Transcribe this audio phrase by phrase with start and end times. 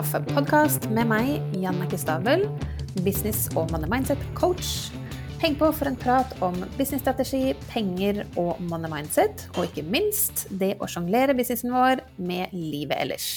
[0.00, 1.26] kaffepodkast med meg,
[1.60, 2.46] Janne Stabel,
[3.04, 4.94] business- og money mindset-coach.
[5.42, 10.78] Heng på for en prat om businessstrategi, penger og money mindset, og ikke minst det
[10.80, 13.28] å sjonglere businessen vår med livet ellers.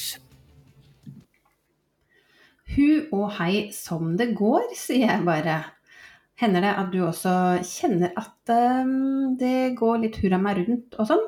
[2.78, 5.60] Hu og hei som det går, sier jeg bare.
[6.40, 7.36] Hender det at du også
[7.68, 11.28] kjenner at um, det går litt hurra meg rundt og sånn?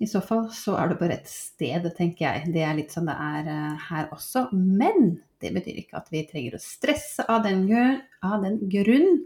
[0.00, 2.52] I så fall så er du på rett sted, tenker jeg.
[2.54, 4.46] Det er litt sånn det er eh, her også.
[4.56, 7.66] Men det betyr ikke at vi trenger å stresse av den,
[8.72, 9.20] grunn.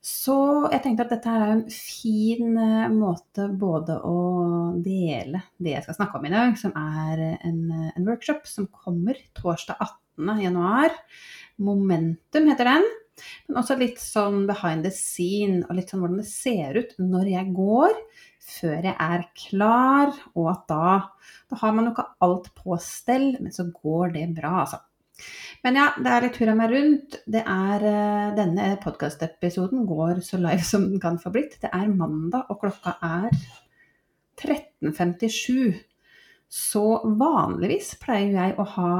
[0.00, 0.36] Så
[0.70, 4.20] jeg tenkte at dette er en fin eh, måte både å
[4.78, 7.60] dele det jeg skal snakke om i dag, som er en,
[7.90, 10.32] en workshop som kommer torsdag 18.
[10.46, 10.94] januar.
[11.58, 12.90] Momentum heter den.
[13.48, 17.34] Men også litt sånn behind the scene, og litt sånn hvordan det ser ut når
[17.34, 17.98] jeg går
[18.40, 20.92] før jeg er klar, og at da,
[21.50, 24.80] da har man jo ikke alt på stell, men så går det bra, altså.
[25.60, 27.18] Men ja, det er litt hurra meg rundt.
[27.28, 31.58] Det er, uh, denne podkastepisoden går så live som den kan få blitt.
[31.60, 33.28] Det er mandag, og klokka er
[34.40, 35.76] 13.57.
[36.50, 36.84] Så
[37.20, 38.94] vanligvis pleier jeg å ha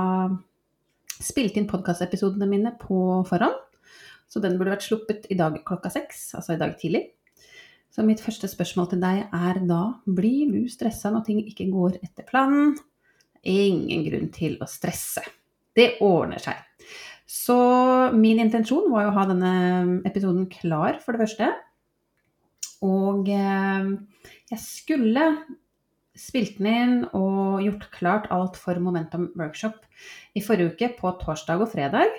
[1.20, 3.56] spilt inn podkastepisodene mine på forhånd.
[4.30, 7.08] Så den burde vært sluppet i dag klokka seks, altså i dag tidlig.
[7.90, 11.98] Så mitt første spørsmål til deg er da blir du stressa når ting ikke går
[12.04, 12.76] etter planen?
[13.42, 15.24] Ingen grunn til å stresse.
[15.74, 16.60] Det ordner seg.
[17.30, 17.56] Så
[18.14, 19.52] min intensjon var jo å ha denne
[20.06, 21.50] episoden klar, for det første.
[22.86, 23.90] Og eh,
[24.50, 25.26] jeg skulle
[26.18, 29.78] spilt den inn og gjort klart alt for Momentum Workshop
[30.36, 32.18] i forrige uke, på torsdag og fredag.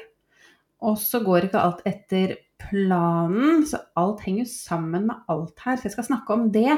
[0.81, 5.77] Og så går ikke alt etter planen, så alt henger sammen med alt her.
[5.77, 6.71] Så jeg skal snakke om det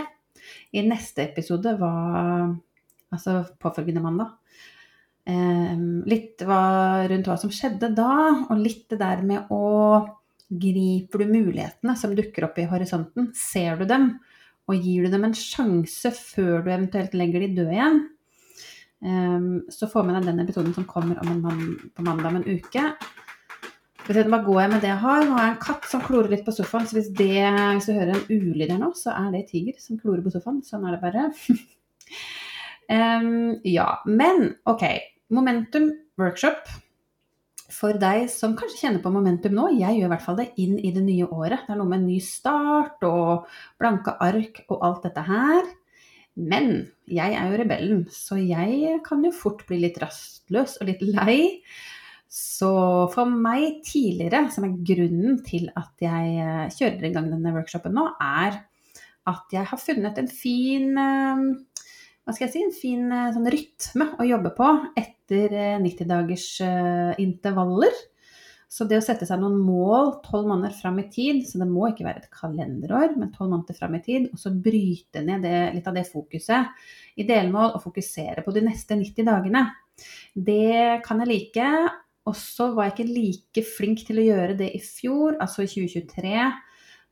[0.73, 1.94] i neste episode, hva,
[3.14, 4.34] altså påfølgende mandag.
[5.23, 8.12] Um, litt hva, rundt hva som skjedde da,
[8.50, 9.63] og litt det der med å
[10.53, 13.31] Griper du mulighetene som dukker opp i horisonten?
[13.34, 14.09] Ser du dem?
[14.69, 18.02] Og gir du dem en sjanse før du eventuelt legger de døde igjen?
[19.03, 21.63] Um, så få med deg den episoden som kommer man,
[21.96, 22.86] på mandag om en uke.
[24.03, 25.24] Hva går jeg med det jeg har?
[25.24, 26.88] Nå har jeg en katt som klorer litt på sofaen.
[26.90, 30.00] Så hvis, det, hvis du hører en ulyd her nå, så er det tiger som
[30.00, 30.59] klorer på sofaen.
[30.68, 31.30] Sånn er det bare.
[32.97, 34.84] um, ja, men OK.
[35.31, 36.68] Momentum workshop.
[37.74, 40.75] For deg som kanskje kjenner på momentum nå, jeg gjør i hvert fall det inn
[40.75, 41.63] i det nye året.
[41.63, 43.47] Det er noe med en ny start og
[43.80, 45.63] blanke ark og alt dette her.
[46.36, 46.69] Men
[47.08, 51.40] jeg er jo rebellen, så jeg kan jo fort bli litt rastløs og litt lei.
[52.33, 52.67] Så
[53.13, 57.94] for meg tidligere, som er grunnen til at jeg eh, kjører i gang denne workshopen
[57.94, 58.57] nå, er
[59.29, 61.44] at jeg har funnet en fin eh,
[62.23, 66.47] hva skal jeg si, en fin eh, sånn rytme å jobbe på etter 90-dagers
[67.21, 68.01] intervaller.
[68.65, 71.91] Så det å sette seg noen mål tolv måneder fram i tid, så det må
[71.91, 75.57] ikke være et kalenderår, men tolv måneder fram i tid, og så bryte ned det,
[75.75, 76.73] litt av det fokuset
[77.21, 79.67] i delmål og fokusere på de neste 90 dagene.
[80.33, 81.69] Det kan jeg like,
[82.29, 85.72] og så var jeg ikke like flink til å gjøre det i fjor, altså i
[85.72, 86.38] 2023.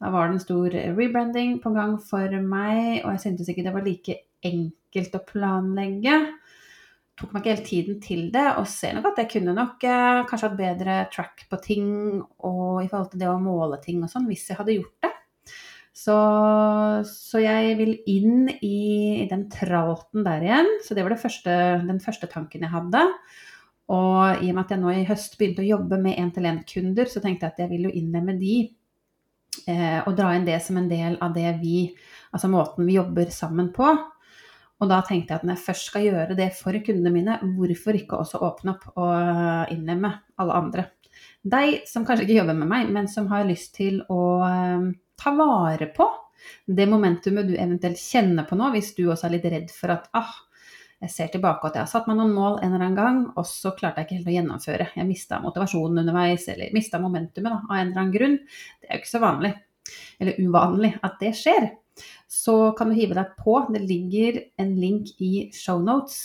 [0.01, 3.75] Da var det en stor rebranding på gang for meg, og jeg syntes ikke det
[3.75, 4.16] var like
[4.47, 6.16] enkelt å planlegge.
[7.19, 10.23] Tok meg ikke helt tiden til det, og ser nok at jeg kunne nok eh,
[10.29, 11.89] kanskje hatt bedre track på ting
[12.23, 15.11] og i forhold til det å måle ting og sånn, hvis jeg hadde gjort det.
[16.01, 16.16] Så,
[17.05, 20.69] så jeg vil inn i, i, den tralten der igjen.
[20.88, 21.55] Så det var første,
[21.85, 23.03] den første tanken jeg hadde.
[23.91, 27.24] Og i og med at jeg nå i høst begynte å jobbe med én-til-én-kunder, så
[27.24, 28.56] tenkte jeg at jeg vil jo innlemme de.
[29.68, 31.90] Eh, og dra inn det som en del av det vi
[32.31, 33.90] Altså måten vi jobber sammen på.
[34.81, 37.97] Og da tenkte jeg at når jeg først skal gjøre det for kundene mine, hvorfor
[38.00, 40.85] ikke også åpne opp og innlemme alle andre?
[41.44, 44.88] Deg som kanskje ikke jobber med meg, men som har lyst til å eh,
[45.19, 46.07] ta vare på
[46.66, 50.07] det momentumet du eventuelt kjenner på nå, hvis du også er litt redd for at
[50.18, 50.31] ah,
[51.01, 53.45] jeg ser tilbake at jeg har satt meg noen mål en eller annen gang, og
[53.50, 54.88] så klarte jeg ikke helt å gjennomføre.
[55.00, 58.36] Jeg mista motivasjonen underveis, eller mista momentumet da, av en eller annen grunn.
[58.77, 59.51] Det er jo ikke så vanlig,
[60.21, 61.71] eller uvanlig, at det skjer.
[62.30, 63.57] Så kan du hive deg på.
[63.74, 66.21] Det ligger en link i shownotes.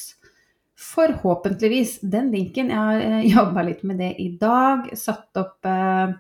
[0.77, 2.69] Forhåpentligvis den linken.
[2.69, 4.91] Jeg har eh, jobba litt med det i dag.
[4.93, 6.13] Satt opp eh,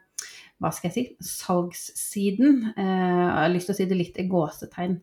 [0.56, 2.70] hva skal jeg si, salgssiden.
[2.73, 4.97] Eh, jeg har lyst til å si det litt i gåsetegn.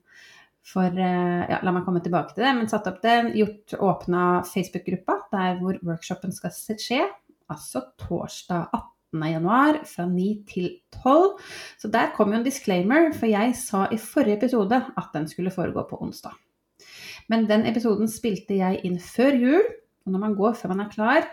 [0.63, 2.54] For eh, ja, la meg komme tilbake til det.
[2.56, 7.01] Men satt opp den, gjort åpna Facebook-gruppa der hvor workshopen skal skje.
[7.51, 9.25] Altså torsdag 18.
[9.33, 10.69] januar fra 9 til
[11.04, 11.36] 12.
[11.83, 15.54] Så der kom jo en disclaimer, for jeg sa i forrige episode at den skulle
[15.54, 16.33] foregå på onsdag.
[17.31, 19.71] Men den episoden spilte jeg inn før jul.
[20.04, 21.27] Og når man går før man er klar,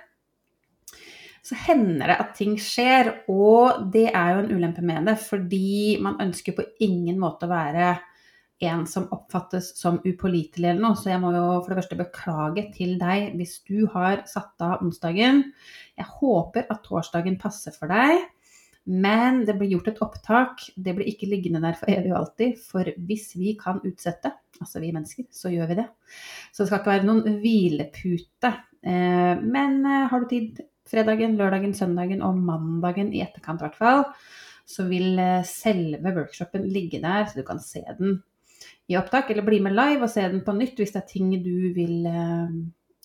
[1.42, 3.14] så hender det at ting skjer.
[3.30, 7.54] Og det er jo en ulempe med det, fordi man ønsker på ingen måte å
[7.54, 7.94] være
[8.60, 10.98] en som oppfattes som upålitelig eller noe.
[10.98, 14.84] Så jeg må jo for det første beklage til deg hvis du har satt av
[14.84, 15.46] onsdagen.
[15.98, 18.26] Jeg håper at torsdagen passer for deg.
[18.90, 20.64] Men det blir gjort et opptak.
[20.74, 22.56] Det blir ikke liggende der for evig og alltid.
[22.64, 25.86] For hvis vi kan utsette, altså vi mennesker, så gjør vi det.
[26.50, 28.52] Så det skal ikke være noen hvilepute.
[28.80, 33.78] Eh, men eh, har du tid fredagen, lørdagen, søndagen og mandagen i etterkant i hvert
[33.78, 34.04] fall,
[34.66, 38.18] så vil eh, selve workshopen ligge der, så du kan se den
[38.90, 41.30] i opptak, eller bli med live og se den på nytt hvis det er ting
[41.44, 42.50] du vil uh,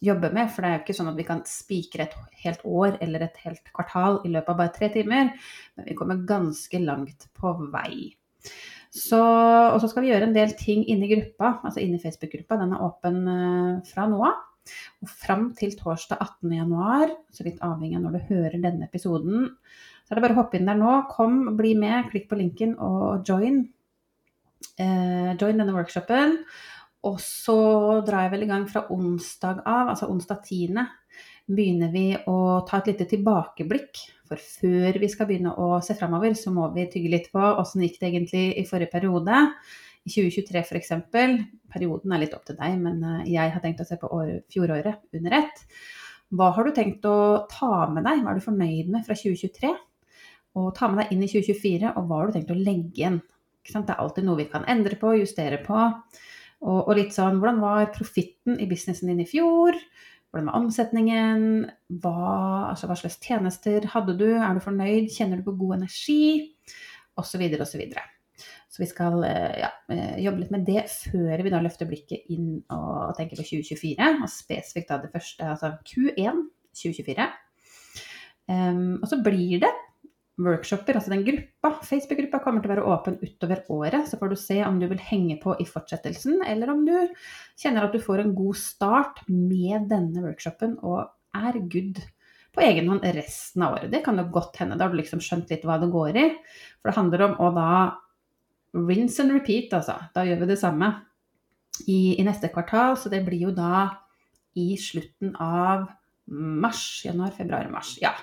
[0.01, 0.49] jobbe med.
[0.51, 2.15] For det er jo ikke sånn at vi kan spikre et
[2.45, 5.29] helt år eller et helt kvartal i løpet av bare tre timer.
[5.77, 8.15] Men vi kommer ganske langt på vei.
[8.95, 12.57] Så, og så skal vi gjøre en del ting inni gruppa, altså inni Facebook-gruppa.
[12.61, 14.43] Den er åpen uh, fra nå av.
[15.03, 19.51] Og fram til torsdag 18.1, så litt avhengig av når du hører denne episoden,
[20.05, 20.95] så er det bare å hoppe inn der nå.
[21.11, 23.74] Kom, bli med, klikk på linken og join eh,
[24.79, 26.39] join denne workshopen.
[27.05, 27.57] Og så
[28.05, 30.85] drar jeg vel i gang fra onsdag av, altså onsdag 10.
[31.45, 34.01] begynner vi å ta et lite tilbakeblikk.
[34.25, 37.83] For før vi skal begynne å se framover, så må vi tygge litt på åssen
[37.85, 39.43] gikk det egentlig i forrige periode.
[40.05, 40.91] I 2023 f.eks.
[41.75, 44.31] Perioden er litt opp til deg, men eh, jeg har tenkt å se på år,
[44.53, 45.63] fjoråret under ett.
[46.33, 48.21] Hva har du tenkt å ta med deg?
[48.21, 49.71] Hva er du fornøyd med fra 2023?
[50.61, 53.19] Og ta med deg inn i 2024, og hva har du tenkt å legge igjen?
[53.65, 55.77] Det er alltid noe vi kan endre på, justere på.
[56.65, 59.77] Og, og litt sånn hvordan var profitten i businessen din i fjor?
[60.31, 61.45] Hvordan var omsetningen?
[62.03, 62.17] Hva,
[62.71, 64.27] altså, hva slags tjenester hadde du?
[64.35, 65.07] Er du fornøyd?
[65.13, 66.55] Kjenner du på god energi?
[67.15, 68.03] Og så videre og så videre.
[68.75, 72.27] Så vi skal eh, ja, eh, jobbe litt med det før vi da løfter blikket
[72.35, 74.09] inn og tenker på 2024.
[74.19, 76.43] Og spesifikt da det første, altså Q1
[76.75, 77.29] 2024.
[78.51, 79.71] Um, og så blir det
[80.41, 84.09] workshoper, altså den gruppa, Facebook-gruppa, kommer til å være åpen utover året.
[84.09, 86.95] Så får du se om du vil henge på i fortsettelsen, eller om du
[87.61, 91.05] kjenner at du får en god start med denne workshopen og
[91.35, 92.03] er good
[92.55, 93.91] på egen hånd resten av året.
[93.91, 94.77] Det kan jo godt hende.
[94.79, 96.27] Da har du liksom skjønt litt hva det går i.
[96.79, 97.71] For det handler om å da
[98.75, 99.97] rinse and repeat, altså.
[100.15, 100.91] Da gjør vi det samme
[101.87, 102.99] i, i neste kvartal.
[102.99, 103.87] Så det blir jo da
[104.55, 105.89] i slutten av
[106.31, 107.95] mars, januar, februar, mars.
[108.03, 108.15] Ja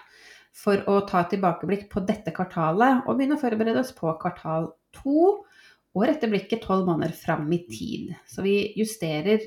[0.53, 4.71] for å ta et tilbakeblikk på dette kvartalet og begynne å forberede oss på kvartal
[4.95, 5.43] to
[5.93, 8.13] og rette blikket tolv måneder fram i tid.
[8.29, 9.43] Så vi justerer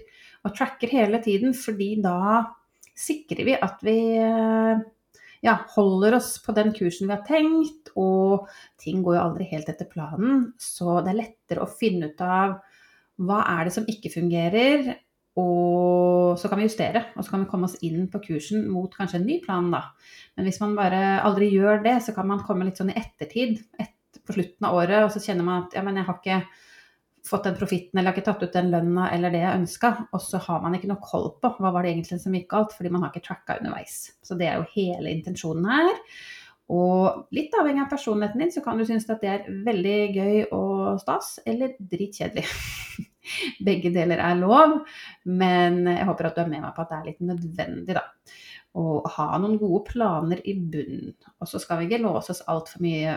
[0.45, 2.45] og tracker hele tiden, fordi da
[2.95, 3.97] sikrer vi at vi
[5.45, 8.47] ja, holder oss på den kursen vi har tenkt, og
[8.81, 10.51] ting går jo aldri helt etter planen.
[10.61, 12.59] Så det er lettere å finne ut av
[13.25, 14.93] hva er det som ikke fungerer,
[15.35, 18.93] og så kan vi justere, og så kan vi komme oss inn på kursen mot
[18.93, 19.81] kanskje en ny plan, da.
[20.35, 23.59] Men hvis man bare aldri gjør det, så kan man komme litt sånn i ettertid,
[23.81, 26.39] et, på slutten av året, og så kjenner man at ja, men jeg har ikke
[27.25, 29.91] fått den profitten, eller jeg har ikke tatt ut den lønna eller det jeg ønska,
[30.13, 32.75] og så har man ikke noe koll på hva var det egentlig som gikk galt,
[32.77, 33.97] fordi man har ikke tracka underveis.
[34.23, 35.91] Så det er jo hele intensjonen her.
[36.75, 40.37] Og litt avhengig av personligheten din, så kan du synes at det er veldig gøy
[40.55, 42.45] og stas, eller dritkjedelig.
[43.67, 44.81] Begge deler er lov,
[45.25, 48.05] men jeg håper at du er med meg på at det er litt nødvendig, da.
[48.75, 51.15] Å ha noen gode planer i bunnen.
[51.39, 53.15] Og så skal vi ikke låse oss altfor mye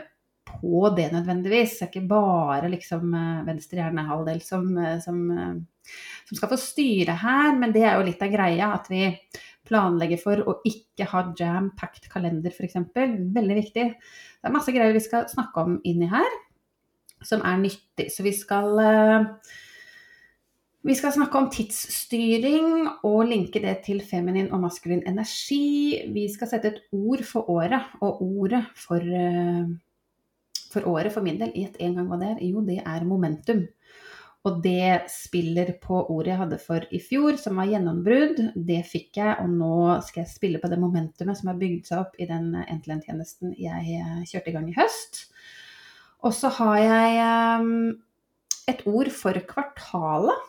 [0.48, 1.74] på det nødvendigvis.
[1.78, 5.98] Det er ikke bare liksom eh, venstre hjernehalvdel som, eh, som, eh,
[6.30, 8.70] som skal få styre her, men det er jo litt av greia.
[8.78, 9.02] At vi
[9.68, 12.78] planlegger for å ikke ha jam-packed kalender, f.eks.
[12.94, 13.88] Veldig viktig.
[13.98, 16.38] Det er masse greier vi skal snakke om inni her
[17.26, 18.08] som er nyttig.
[18.14, 19.26] Så vi skal eh,
[20.86, 22.68] vi skal snakke om tidsstyring
[23.06, 26.04] og linke det til feminin og maskulin energi.
[26.14, 29.66] Vi skal sette et ord for året, og ordet for, eh,
[30.70, 32.46] for året for min del, gjett en gang hva det er?
[32.46, 33.66] Jo, det er momentum.
[34.46, 38.38] Og det spiller på ordet jeg hadde for i fjor, som var gjennombrudd.
[38.54, 42.04] Det fikk jeg, og nå skal jeg spille på det momentumet som har bygd seg
[42.04, 45.26] opp i den 1-til-1-tjenesten jeg eh, kjørte i gang i høst.
[46.22, 47.98] Og så har jeg um,
[48.70, 50.46] et ord for kvartalet,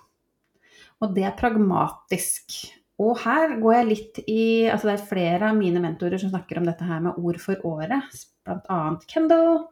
[1.00, 2.60] og det er pragmatisk.
[3.00, 6.60] Og her går jeg litt i Altså det er flere av mine mentorer som snakker
[6.60, 8.80] om dette her med ord for året, bl.a.
[9.08, 9.64] Kendal.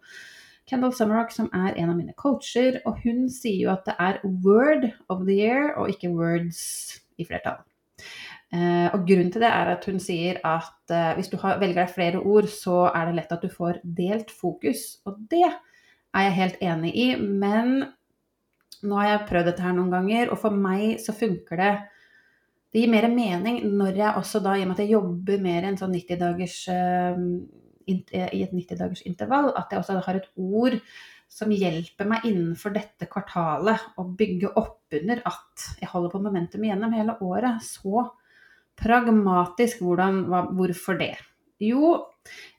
[0.68, 4.20] Kendal Summerock, som er en av mine coacher, og hun sier jo at det er
[4.44, 6.62] word of the year og ikke words
[7.16, 7.62] i flertall.
[8.56, 11.82] Eh, og grunnen til det er at hun sier at eh, hvis du har, velger
[11.82, 15.00] deg flere ord, så er det lett at du får delt fokus.
[15.08, 17.88] Og det er jeg helt enig i, men
[18.86, 21.76] nå har jeg prøvd dette her noen ganger, og for meg så funker det
[22.74, 25.66] det gir mer mening når jeg også da, i og med at jeg jobber mer
[25.66, 27.22] enn sånn 90 dagers, uh,
[27.88, 30.76] i et 90 dagers intervall, at jeg også har et ord
[31.32, 36.68] som hjelper meg innenfor dette kvartalet å bygge opp under at jeg holder på momentum
[36.68, 37.64] gjennom hele året.
[37.64, 38.06] Så
[38.80, 41.16] pragmatisk, hvordan, hva, hvorfor det?
[41.64, 41.96] Jo,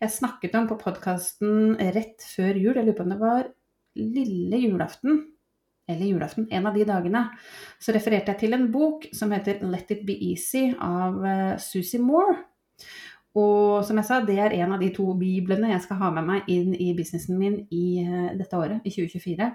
[0.01, 3.51] jeg snakket om på podkasten rett før jul, jeg lurer på om det var
[3.99, 5.21] lille julaften,
[5.89, 7.23] eller julaften, en av de dagene,
[7.81, 12.01] så refererte jeg til en bok som heter 'Let it be easy' av uh, Susie
[12.01, 12.37] Moore.
[13.39, 16.27] Og som jeg sa, det er en av de to biblene jeg skal ha med
[16.27, 19.51] meg inn i businessen min i uh, dette året, i 2024.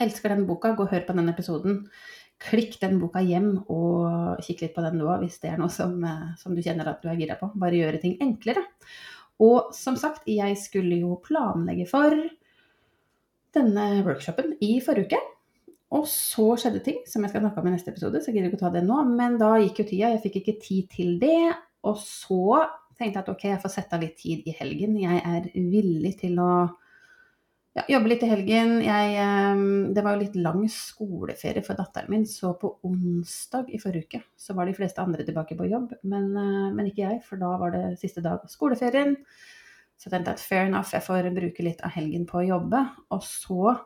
[0.00, 1.86] Elsker den boka, gå og hør på den episoden.
[2.38, 5.96] Klikk den boka hjem og kikk litt på den nå hvis det er noe som,
[6.04, 7.50] uh, som du kjenner at du er gira på.
[7.56, 8.66] Bare gjøre ting enklere.
[9.40, 12.12] Og som sagt, jeg skulle jo planlegge for
[13.54, 15.37] denne workshopen i forrige uke.
[15.96, 18.50] Og så skjedde ting som jeg skal snakke om i neste episode, så jeg gidder
[18.50, 18.98] ikke å ta det nå.
[19.08, 21.54] Men da gikk jo tida, jeg fikk ikke tid til det.
[21.88, 22.66] Og så
[22.98, 24.98] tenkte jeg at ok, jeg får sette av litt tid i helgen.
[25.00, 26.50] Jeg er villig til å
[27.78, 28.72] ja, jobbe litt i helgen.
[28.84, 33.80] Jeg, ehm, det var jo litt lang skoleferie for datteren min, så på onsdag i
[33.82, 37.22] forrige uke så var de fleste andre tilbake på jobb, men, eh, men ikke jeg,
[37.28, 39.14] for da var det siste dag av skoleferien.
[39.98, 42.82] Så jeg tenkte at fair enough, jeg får bruke litt av helgen på å jobbe.
[43.14, 43.78] Og så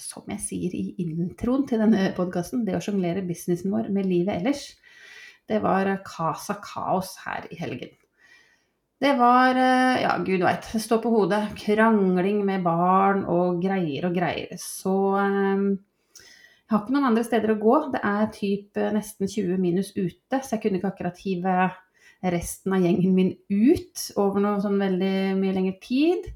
[0.00, 4.40] som jeg sier i introen til denne podkasten, det å sjonglere businessen vår med livet
[4.40, 4.64] ellers,
[5.50, 7.92] det var casa kaos her i helgen.
[9.00, 11.54] Det var, eh, ja, gud veit, stå på hodet.
[11.56, 14.52] Krangling med barn og greier og greier.
[14.60, 17.76] Så um, jeg har ikke noen andre steder å gå.
[17.94, 21.54] Det er typ eh, nesten 20 minus ute, så jeg kunne ikke akkurat hive
[22.36, 26.28] resten av gjengen min ut over noe sånn veldig mye lengre tid.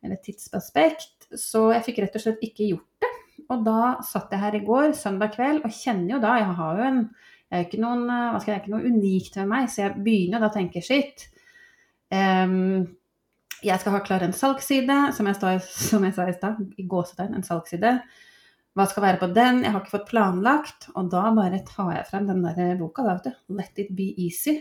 [0.00, 1.13] Eller tidsaspekt.
[1.40, 3.12] Så jeg fikk rett og slett ikke gjort det.
[3.52, 6.80] Og da satt jeg her i går, søndag kveld, og kjenner jo da Jeg har
[6.80, 7.06] jo en
[7.54, 8.08] jeg er ikke noen,
[8.42, 11.28] skal jeg, ikke noe unikt ved meg, så jeg begynner da å tenke skitt.
[12.10, 12.96] Um,
[13.62, 15.60] jeg skal ha klar en salgsside, som jeg, står,
[15.90, 17.92] som jeg sa i stad, i gåsetegn, en salgsside.
[18.74, 19.62] Hva skal være på den?
[19.62, 20.88] Jeg har ikke fått planlagt.
[20.98, 23.54] Og da bare tar jeg frem den der boka, da, vet du.
[23.60, 24.56] Let it be easy.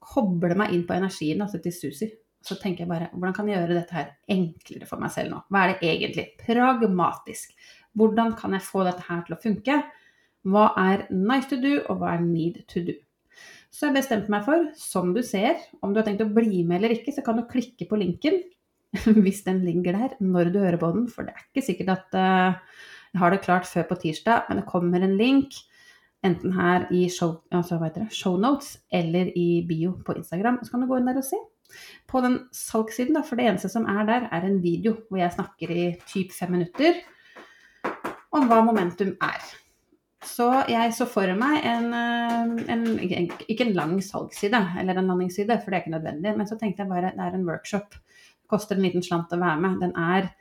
[0.00, 2.08] Kobler meg inn på energien altså til Susi.
[2.48, 5.42] Så tenker jeg bare hvordan kan jeg gjøre dette her enklere for meg selv nå?
[5.52, 6.26] Hva er det egentlig?
[6.40, 7.52] Pragmatisk.
[7.98, 9.78] Hvordan kan jeg få dette her til å funke?
[10.48, 12.94] Hva er nice to do, og hva er need to do?
[13.74, 16.80] Så jeg bestemte meg for, som du ser, om du har tenkt å bli med
[16.80, 18.40] eller ikke, så kan du klikke på linken
[19.24, 21.08] hvis den ligger der når du hører på den.
[21.12, 24.60] For det er ikke sikkert at uh, jeg har det klart før på tirsdag, men
[24.60, 25.60] det kommer en link
[26.26, 27.78] enten her i show, altså,
[28.10, 30.60] shownotes eller i bio på Instagram.
[30.62, 31.38] Så kan du gå inn der og se.
[32.08, 35.72] På den salgssiden, for det eneste som er der, er en video hvor jeg snakker
[35.74, 37.00] i typ fem minutter
[38.34, 39.48] om hva momentum er.
[40.24, 45.60] Så jeg så for meg en, eh, en, Ikke en lang salgsside eller en landingsside,
[45.62, 47.94] for det er ikke nødvendig, men så tenkte jeg bare det er en workshop.
[47.94, 49.80] Det koster en liten slant å være med.
[49.80, 50.34] Den er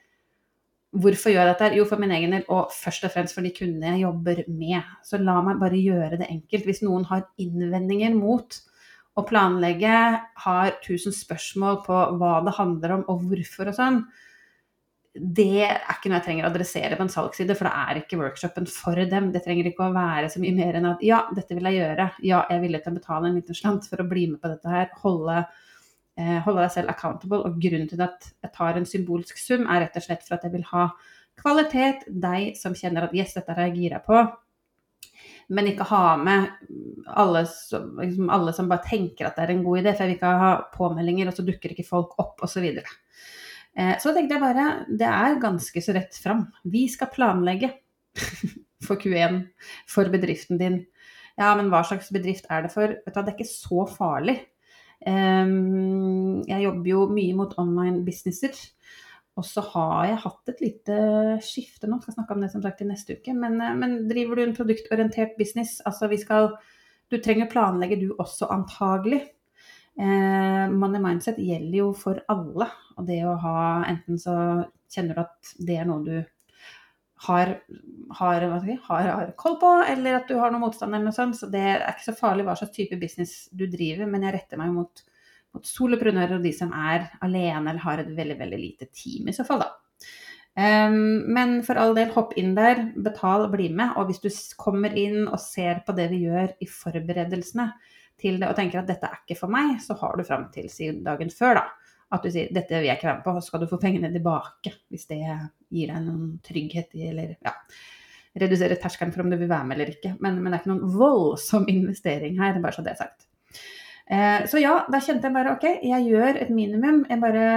[0.98, 1.76] Hvorfor gjør jeg dette?
[1.76, 4.94] Jo, for min egen del, og først og fremst for de kundene jeg jobber med.
[5.06, 6.64] Så la meg bare gjøre det enkelt.
[6.66, 8.56] Hvis noen har innvendinger mot
[9.18, 9.98] å planlegge,
[10.46, 14.02] har tusen spørsmål på hva det handler om og hvorfor og sånn,
[15.18, 18.20] det er ikke noe jeg trenger å adressere på en salgsside, for det er ikke
[18.20, 19.32] workshopen for dem.
[19.34, 22.10] Det trenger ikke å være så mye mer enn at ja, dette vil jeg gjøre.
[22.22, 24.52] Ja, jeg er villig til å betale en liten slant for å bli med på
[24.52, 24.92] dette her.
[25.02, 25.40] Holde,
[26.22, 27.42] eh, holde deg selv accountable.
[27.48, 30.46] Og grunnen til at jeg tar en symbolsk sum, er rett og slett for at
[30.46, 30.92] jeg vil ha
[31.42, 34.22] kvalitet, deg som kjenner at yes, dette er jeg gira på
[35.48, 36.50] men ikke ha med
[37.08, 40.12] alle som, liksom alle som, bare tenker at det er en god idé, for jeg
[40.12, 42.58] vil ikke ha påmeldinger, og så dukker ikke folk opp, osv.
[42.58, 42.98] Så, videre.
[43.78, 46.48] eh, så tenkte jeg bare det er ganske så rett fram.
[46.68, 47.72] Vi skal planlegge
[48.88, 49.42] for Q1,
[49.90, 50.82] for bedriften din.
[51.38, 52.98] Ja, men hva slags bedrift er det for?
[53.06, 54.40] Vet du, det er ikke så farlig.
[55.06, 58.58] Um, jeg jobber jo mye mot online businesser.
[59.38, 60.98] Og så har jeg hatt et lite
[61.46, 63.36] skifte nå, skal snakke om det som sagt i neste uke.
[63.38, 66.56] Men, eh, men driver du en produktorientert business, altså vi skal
[67.08, 69.22] Du trenger planlegge du også, antagelig.
[69.96, 72.68] Eh, money mindset gjelder jo for alle.
[72.98, 74.34] Og det å ha Enten så
[74.92, 76.18] kjenner du at det er noe du
[77.28, 77.54] har,
[78.20, 81.40] har, si, har, har koll på, eller at du har noen motstand eller noe sånt.
[81.40, 84.62] Så det er ikke så farlig hva slags type business du driver, men jeg retter
[84.62, 85.02] meg mot
[85.58, 89.36] mot soloprenører og de som er alene eller har et veldig, veldig lite team i
[89.36, 89.74] så fall, da.
[90.58, 93.94] Um, men for all del, hopp inn der, betal og bli med.
[94.00, 97.68] Og hvis du kommer inn og ser på det vi gjør i forberedelsene
[98.18, 101.04] til det og tenker at dette er ikke for meg, så har du fram til
[101.06, 101.94] dagen før, da.
[102.16, 104.10] At du sier 'dette vil jeg ikke være med på', og skal du få pengene
[104.14, 105.20] tilbake hvis det
[105.70, 107.52] gir deg noen trygghet i, eller ja,
[108.40, 110.16] redusere terskelen for om du vil være med eller ikke.
[110.24, 113.27] Men, men det er ikke noen voldsom investering her, bare så det er sagt.
[114.10, 117.04] Eh, så ja, da kjente jeg bare OK, jeg gjør et minimum.
[117.10, 117.48] Jeg bare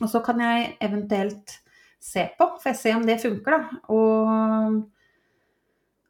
[0.00, 1.58] Og så kan jeg eventuelt
[2.00, 3.80] se på, får jeg se om det funker, da.
[3.92, 4.78] Og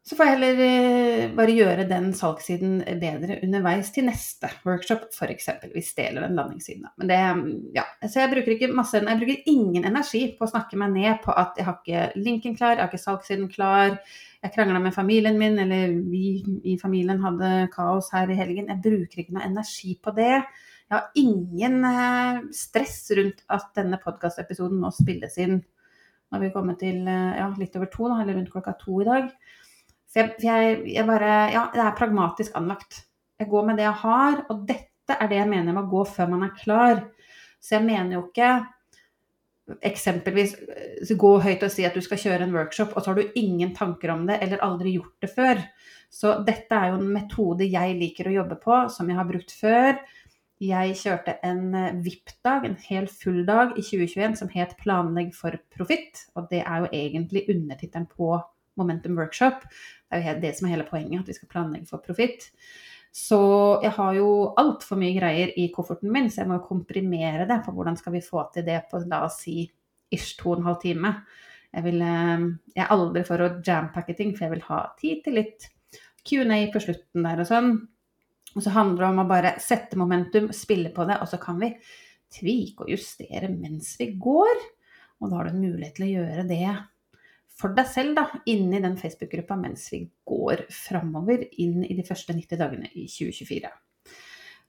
[0.07, 5.49] så får jeg heller eh, bare gjøre den salgssiden bedre underveis til neste workshop, f.eks.
[5.75, 6.87] Hvis det gjelder den landingssiden.
[6.97, 7.19] Men det,
[7.75, 7.85] ja.
[8.07, 11.35] Så jeg bruker ikke masse, jeg bruker ingen energi på å snakke meg ned på
[11.37, 13.99] at jeg har ikke linken klar, jeg har ikke salgssiden klar.
[14.41, 18.71] Jeg krangla med familien min, eller vi i familien hadde kaos her i helgen.
[18.71, 20.33] Jeg bruker ikke noe energi på det.
[20.91, 25.59] Jeg har ingen eh, stress rundt at denne podkastepisoden nå spilles inn.
[25.61, 28.97] Nå har vi kommet til eh, ja, litt over to, da, eller rundt klokka to
[29.03, 29.29] i dag.
[30.09, 33.03] Så jeg, jeg, jeg, bare Ja, det er pragmatisk anlagt.
[33.39, 36.01] Jeg går med det jeg har, og dette er det jeg mener med å gå
[36.17, 37.05] før man er klar.
[37.61, 38.55] Så jeg mener jo ikke
[39.81, 43.19] eksempelvis eh, gå høyt og si at du skal kjøre en workshop, og så har
[43.19, 45.61] du ingen tanker om det eller aldri gjort det før.
[46.11, 49.53] Så dette er jo en metode jeg liker å jobbe på, som jeg har brukt
[49.55, 50.01] før.
[50.61, 55.57] Jeg kjørte en eh, VIP-dag, en hel full dag i 2021 som het 'Planlegg for
[55.73, 56.27] profitt'.
[56.35, 58.35] Og det er jo egentlig undertittelen på
[58.77, 59.65] Momentum Workshop.
[60.11, 62.51] Det er jo det som er hele poenget, at vi skal planlegge for profitt.
[63.11, 63.41] Så
[63.83, 64.27] jeg har jo
[64.59, 67.59] altfor mye greier i kofferten min, så jeg må jo komprimere det.
[67.65, 69.65] For hvordan skal vi få til det på la oss si
[70.11, 71.13] ish to og en halv time?
[71.71, 75.23] Jeg, vil, eh, jeg er aldri for å jampacke ting, for jeg vil ha tid
[75.25, 75.67] til litt
[76.27, 77.73] Q&A på slutten der og sånn.
[78.51, 81.59] Og så handler det om å bare sette momentum, spille på det, og så kan
[81.61, 81.71] vi
[82.31, 84.65] tvike og justere mens vi går.
[85.21, 86.65] Og da har du en mulighet til å gjøre det
[87.61, 92.33] for deg selv da, inni den Facebook-gruppa mens vi går framover inn i de første
[92.33, 93.71] 90 dagene i 2024.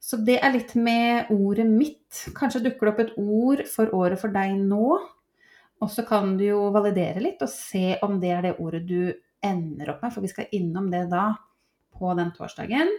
[0.03, 2.25] Så det er litt med ordet mitt.
[2.37, 4.97] Kanskje dukker det opp et ord for året for deg nå.
[5.83, 9.13] Og så kan du jo validere litt og se om det er det ordet du
[9.43, 11.33] ender opp med, for vi skal innom det da
[11.95, 12.91] på den torsdagen.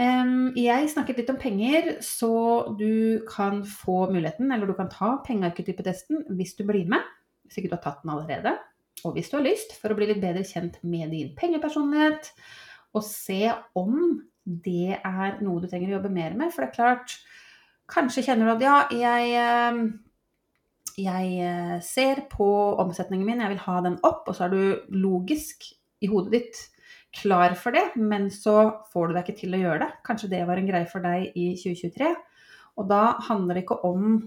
[0.00, 2.32] Jeg snakket litt om penger, så
[2.78, 7.04] du kan få muligheten, eller du kan ta pengearketypetesten hvis du blir med
[7.50, 8.54] hvis ikke du har tatt den allerede.
[9.02, 12.30] Og hvis du har lyst, for å bli litt bedre kjent med din pengepersonlighet,
[12.94, 13.42] og se
[13.78, 16.52] om det er noe du trenger å jobbe mer med.
[16.54, 17.16] For det er klart,
[17.90, 22.48] kanskje kjenner du at ja, jeg, eh, jeg eh, ser på
[22.82, 25.66] omsetningen min, jeg vil ha den opp, og så er du logisk
[26.00, 26.66] i hodet ditt
[27.20, 29.90] klar for det, men så får du deg ikke til å gjøre det.
[30.06, 32.12] Kanskje det var en greie for deg i 2023.
[32.78, 34.20] Og da handler det ikke om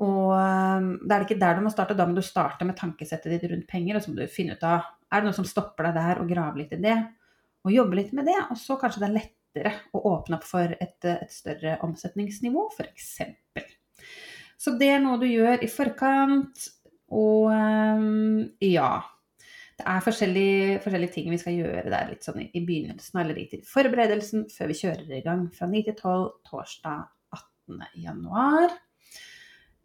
[0.00, 3.34] og ehm, det er ikke der du må starte, da må du starte med tankesettet
[3.34, 3.98] ditt rundt penger.
[3.98, 6.30] Og så må du finne ut av er det noe som stopper deg der, og
[6.30, 6.96] grave litt i det.
[7.66, 8.38] Og jobbe litt med det.
[8.48, 13.12] Og så kanskje det er lettere å åpne opp for et, et større omsetningsnivå, f.eks.
[14.60, 16.68] Så det er noe du gjør i forkant.
[17.12, 18.92] Og ehm, ja.
[19.80, 23.36] Det er forskjellige, forskjellige ting vi skal gjøre der litt sånn i, i begynnelsen eller
[23.36, 27.86] litt i forberedelsen før vi kjører i gang fra 9 til 12 torsdag 18.
[28.04, 28.76] januar.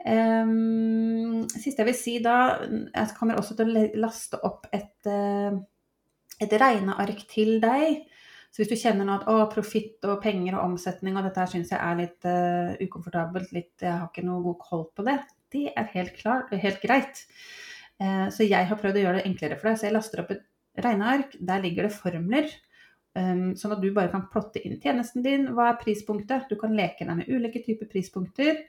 [0.06, 5.56] Um, siste jeg vil si da Jeg kommer også til å laste opp et, uh,
[6.42, 8.04] et regneark til deg.
[8.52, 11.74] Så hvis du kjenner nå at profitt og penger og omsetning og dette her syns
[11.74, 15.18] jeg er litt uh, ukomfortabelt, litt, jeg har ikke noe god koll på det,
[15.56, 17.26] det er helt, klar, helt greit.
[18.00, 19.80] Uh, så jeg har prøvd å gjøre det enklere for deg.
[19.80, 20.46] Så jeg laster opp et
[20.86, 21.36] regneark.
[21.40, 22.48] Der ligger det formler.
[23.16, 25.50] Um, sånn at du bare kan plotte inn tjenesten din.
[25.56, 26.50] Hva er prispunktet?
[26.52, 28.60] Du kan leke deg med ulike typer prispunkter.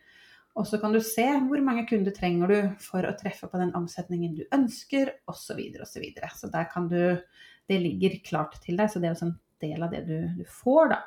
[0.57, 3.75] Og så kan du se hvor mange kunder trenger du for å treffe på den
[3.77, 5.43] omsetningen du ønsker, osv.
[5.43, 7.19] Så, videre, og så, så der kan du
[7.67, 10.45] Det ligger klart til deg, så det er også en del av det du, du
[10.47, 10.99] får, da.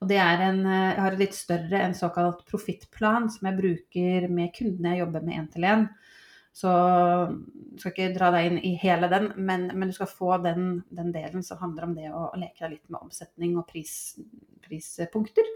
[0.00, 4.28] Og det er en Jeg har en litt større, en såkalt profittplan som jeg bruker
[4.32, 5.84] med kundene jeg jobber med én til én.
[6.58, 10.40] Så jeg skal ikke dra deg inn i hele den, men, men du skal få
[10.42, 13.68] den, den, delen som handler om det å, å leke deg litt med omsetning og
[13.68, 13.92] pris,
[14.64, 15.46] prispunkter.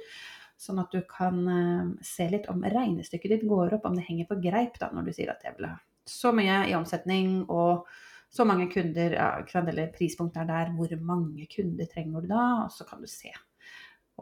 [0.63, 4.29] Sånn at du kan uh, se litt om regnestykket ditt går opp, om det henger
[4.31, 7.87] på greip da, når du sier at jeg vil ha så mye i omsetning og
[8.33, 12.45] så mange kunder, ja, eller prispunktet er der, hvor mange kunder trenger du da?
[12.65, 13.31] Og så kan du se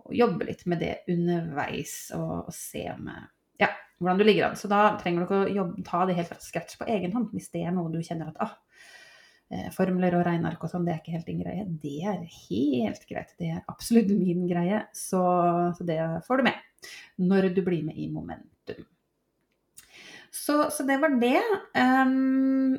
[0.01, 3.25] og jobbe litt med det underveis og, og se om, eh,
[3.63, 4.59] ja, hvordan du ligger an.
[4.59, 7.31] Så da trenger du ikke å jobbe, ta det helt fra scratch på egen hånd,
[7.35, 8.70] hvis det er noe du kjenner at ah, Eh,
[9.75, 11.67] formler og regneark og sånn, det er ikke helt din greie.
[11.83, 13.35] Det er helt greit.
[13.41, 15.23] Det er absolutt min greie, så,
[15.77, 16.67] så det får du med
[17.21, 18.87] når du blir med i momentum.
[20.31, 21.41] Så, så det var det.
[21.75, 22.79] Um,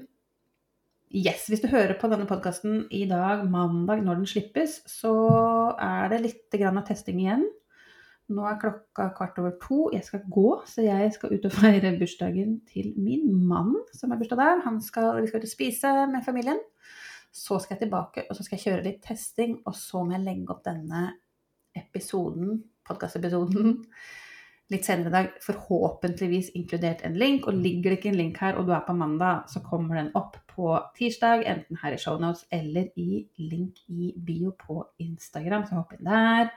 [1.12, 5.13] yes, hvis du hører på denne podkasten i dag, mandag, når den slippes, så
[5.75, 7.45] er det litt av testing igjen.
[8.32, 9.80] Nå er klokka kvart over to.
[9.91, 14.22] Jeg skal gå, så jeg skal ut og feire bursdagen til min mann som har
[14.22, 14.63] bursdag der.
[14.86, 16.62] Skal, vi skal ut og spise med familien.
[17.32, 20.26] Så skal jeg tilbake, og så skal jeg kjøre litt testing, og så må jeg
[20.26, 21.06] legge opp denne
[21.80, 23.78] episoden, podkastepisoden,
[24.72, 27.48] litt senere i dag, forhåpentligvis inkludert en link.
[27.48, 30.12] Og ligger det ikke en link her, og du er på mandag, så kommer den
[30.20, 35.67] opp på tirsdag, enten her i shownotes eller i link i bio på Instagram.
[35.67, 36.52] Så hopp inn der.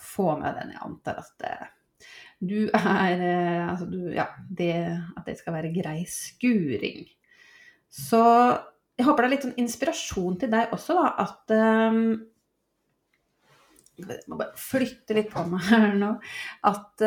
[0.00, 0.74] Få med den.
[0.74, 1.54] Jeg antar at det,
[2.40, 4.74] du er eh, Altså, du Ja, det,
[5.16, 7.04] at det skal være grei skuring.
[7.90, 8.22] Så
[9.00, 12.02] jeg håper det er litt sånn inspirasjon til deg også, da, at um,
[14.00, 16.10] jeg må bare flytte litt på meg her nå.
[16.68, 17.04] At,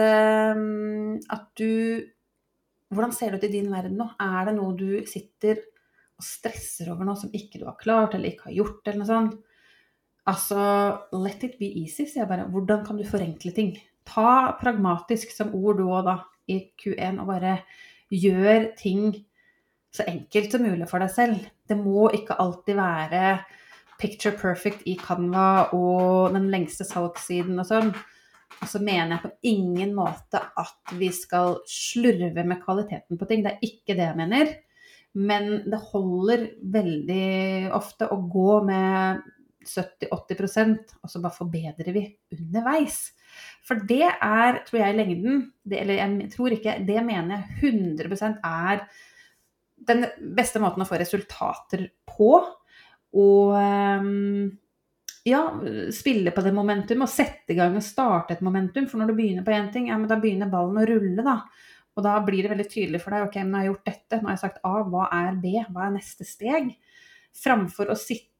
[0.57, 2.03] um, at du
[2.93, 4.05] Hvordan ser det ut i din verden nå?
[4.21, 5.63] Er det noe du sitter
[6.13, 9.09] og stresser over nå som ikke du har klart eller ikke har gjort, eller noe
[9.09, 9.39] sånt?
[10.29, 10.59] Altså,
[11.11, 12.47] let it be easy, sier jeg bare.
[12.51, 13.73] Hvordan kan du forenkle ting?
[14.07, 17.57] Ta pragmatisk som ord du òg, da, i Q1, og bare
[18.13, 19.11] gjør ting
[19.93, 21.43] så enkelt som mulig for deg selv.
[21.69, 23.27] Det må ikke alltid være
[24.01, 27.93] picture perfect i Canva og den lengste salgssiden og sånn.
[28.61, 33.43] Og så mener jeg på ingen måte at vi skal slurve med kvaliteten på ting.
[33.45, 34.53] Det er ikke det jeg mener.
[35.13, 39.21] Men det holder veldig ofte å gå med
[39.67, 43.05] 70-80 og så bare forbedrer vi underveis.
[43.65, 48.43] For det er, tror jeg, lengden det, Eller jeg tror ikke, det mener jeg 100%
[48.45, 48.83] er
[49.87, 50.05] den
[50.37, 52.35] beste måten å få resultater på.
[53.19, 54.51] Og ehm,
[55.27, 55.41] ja,
[55.95, 58.87] spille på det momentum og sette i gang og starte et momentum.
[58.89, 61.39] For når du begynner på én ting, ja, men da begynner ballen å rulle, da.
[61.93, 64.29] Og da blir det veldig tydelig for deg ok, nå har jeg gjort dette, nå
[64.29, 66.71] har jeg sagt A, hva er B, hva er neste steg?
[67.37, 68.32] Framfor å sitte,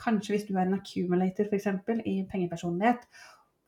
[0.00, 1.68] kanskje hvis du er en accumulator f.eks.
[2.06, 3.04] i pengepersonlighet,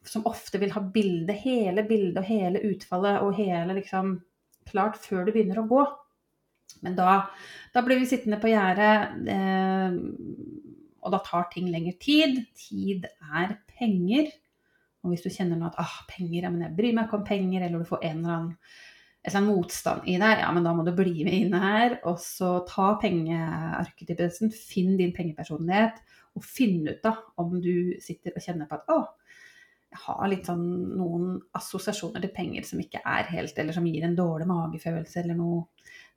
[0.06, 4.18] som ofte vil ha bildet, hele bildet og hele utfallet og hele liksom
[4.70, 5.82] klart før du begynner å gå.
[6.86, 7.16] Men da,
[7.74, 9.96] da blir vi sittende på gjerdet, eh,
[11.00, 12.38] og da tar ting lengre tid.
[12.56, 14.30] Tid er penger.
[15.00, 17.26] Og hvis du kjenner nå at ah, penger, ja, men jeg bryr meg ikke om
[17.28, 18.56] penger, eller du får en eller annen,
[19.20, 21.98] et eller annet motstand i deg, ja, men da må du bli med inn her.
[22.08, 26.00] Og så ta pengearketypen, finn din pengepersonlighet,
[26.38, 29.00] og finn ut da om du sitter og kjenner på at å,
[29.90, 34.06] jeg har litt sånn noen assosiasjoner til penger som ikke er helt, eller som gir
[34.06, 35.64] en dårlig magefølelse, eller noe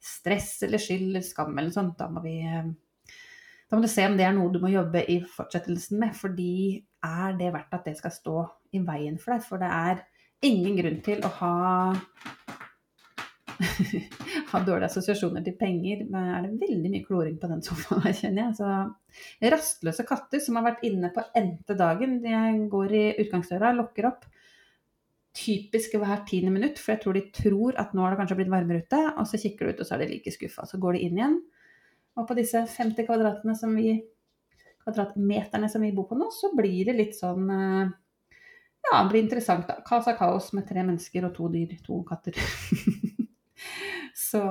[0.04, 4.14] stress eller skyld eller skam eller sånt, da må vi da må du se om
[4.20, 6.12] det er noe du må jobbe i fortsettelsen med.
[6.14, 8.36] Fordi er det verdt at det skal stå
[8.78, 9.48] i veien for deg?
[9.48, 10.04] For det er
[10.46, 11.56] ingen grunn til å ha
[14.52, 16.06] ha dårlige assosiasjoner til penger.
[16.10, 18.60] Men er det veldig mye kloring på den sofaen her, kjenner jeg.
[18.60, 22.20] Så rastløse katter som har vært inne på n-te dagen.
[22.24, 24.30] De går i utgangsdøra, lokker opp
[25.34, 28.54] typisk hvert tiende minutt, for jeg tror de tror at nå har det kanskje blitt
[28.54, 30.66] varmere ute, og så kikker de ut, og så er de like skuffa.
[30.70, 31.40] Så går de inn igjen.
[32.20, 33.96] Og på disse 50 kvadratene som vi,
[34.86, 37.94] kvadratmeterne som vi bor på nå, så blir det litt sånn eh,
[38.84, 39.80] Ja, det blir interessant, da.
[39.82, 41.74] Av kaos med tre mennesker og to dyr.
[41.88, 42.38] To katter.
[44.34, 44.42] så,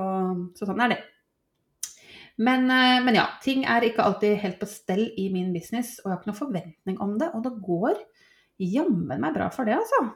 [0.57, 1.01] så, sånn er det.
[2.41, 6.09] Men, eh, men ja, ting er ikke alltid helt på stell i min business, og
[6.09, 7.29] jeg har ikke noen forventning om det.
[7.37, 7.99] Og det går
[8.63, 10.07] jammen meg bra for det, altså.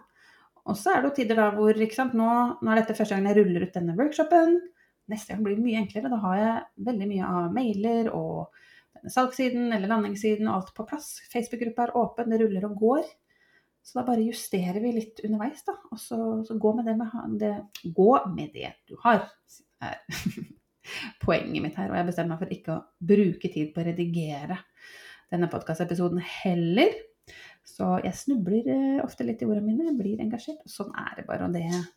[0.67, 3.15] Og så er det jo tider da hvor ikke sant, nå, nå, er dette første
[3.15, 4.57] gangen jeg ruller ut denne workshopen.
[5.07, 6.11] Neste gang blir det mye enklere.
[6.11, 11.13] Da har jeg veldig mye av mailer og salgssiden eller landingssiden og alt på plass.
[11.31, 13.07] Facebook-gruppa er åpen, det ruller og går.
[13.87, 15.77] Så da bare justerer vi litt underveis, da.
[15.95, 17.53] Og så, så gå, med det med, det,
[17.95, 19.21] gå med det du har.
[19.79, 20.01] er
[21.23, 21.93] poenget mitt her.
[21.93, 22.81] Og jeg bestemmer meg for ikke å
[23.13, 24.59] bruke tid på å redigere
[25.31, 26.91] denne podkastepisoden heller.
[27.67, 30.59] Så jeg snubler eh, ofte litt i ordene mine, blir engasjert.
[30.67, 31.47] Og sånn er det bare.
[31.47, 31.87] Og det er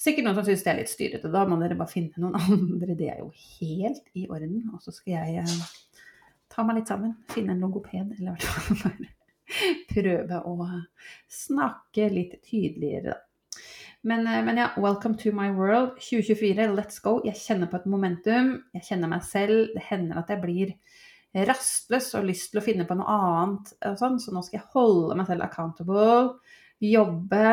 [0.00, 1.36] sikkert noen som syns det er litt styrete.
[1.36, 2.96] Da må dere bare finne noen andre.
[2.96, 3.28] Det er jo
[3.60, 4.70] helt i orden.
[4.72, 6.04] Og så skal jeg eh,
[6.48, 7.18] ta meg litt sammen.
[7.36, 9.16] Finne en logoped, eller i hvert fall bare
[9.92, 10.68] prøve å
[11.30, 13.16] snakke litt tydeligere.
[14.02, 15.98] Men, eh, men, ja, welcome to my world.
[16.00, 17.20] 2024, let's go.
[17.24, 18.54] Jeg kjenner på et momentum.
[18.74, 19.74] Jeg kjenner meg selv.
[19.74, 20.74] Det hender at jeg blir
[21.46, 23.74] rastløs og lyst til å finne på noe annet.
[24.00, 24.16] Sånn.
[24.22, 26.40] Så nå skal jeg holde meg selv accountable.
[26.80, 27.44] Jobbe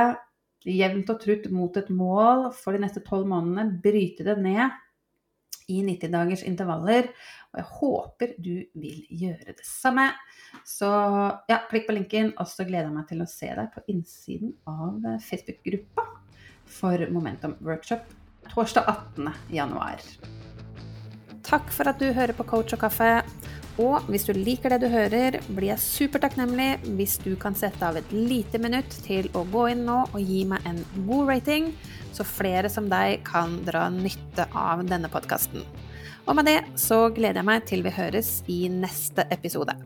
[0.68, 3.82] jevnt og trutt mot et mål for de neste tolv månedene.
[3.84, 4.72] Bryte det ned
[5.68, 7.10] i 90 dagers intervaller.
[7.52, 10.10] Og jeg håper du vil gjøre det samme.
[10.68, 10.90] Så
[11.50, 14.56] ja, klikk på linken, og så gleder jeg meg til å se deg på innsiden
[14.70, 16.08] av Facebook-gruppa
[16.78, 18.08] for Momentum Workshop
[18.52, 19.30] torsdag 18.
[19.52, 20.04] januar.
[21.48, 23.22] Takk for at du hører på Coach og kaffe.
[23.78, 28.00] Og hvis du liker det du hører, blir jeg supertakknemlig hvis du kan sette av
[28.00, 31.70] et lite minutt til å gå inn nå og gi meg en god rating,
[32.16, 35.66] så flere som deg kan dra nytte av denne podkasten.
[36.28, 39.78] Og med det så gleder jeg meg til vi høres i neste episode.